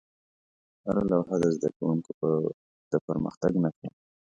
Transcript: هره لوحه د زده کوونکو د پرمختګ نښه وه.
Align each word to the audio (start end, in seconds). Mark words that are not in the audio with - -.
هره 0.85 1.01
لوحه 1.11 1.35
د 1.41 1.45
زده 1.55 1.69
کوونکو 1.77 2.13
د 2.91 2.93
پرمختګ 3.07 3.51
نښه 3.63 3.87
وه. 3.91 3.99